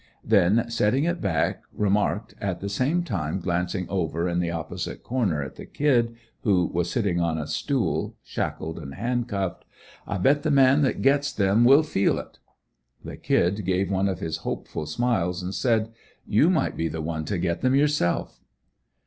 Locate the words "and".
8.79-8.95, 15.43-15.53